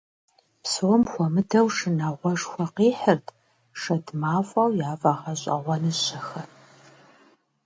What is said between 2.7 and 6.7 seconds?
къихьырт шэд мафӀэу яфӀэгъэщӀэгъуэныщэхэм.